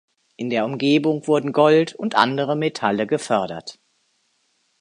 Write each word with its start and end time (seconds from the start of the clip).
In 0.35 0.49
der 0.49 0.65
Umgebung 0.65 1.27
wurden 1.27 1.51
Gold 1.51 1.93
und 1.93 2.15
andere 2.15 2.55
Metalle 2.55 3.05
gefördert. 3.05 3.77